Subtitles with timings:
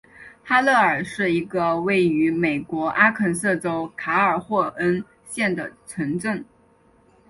[0.43, 6.43] 哈勒尔是一个位于美国阿肯色州卡尔霍恩县的城镇。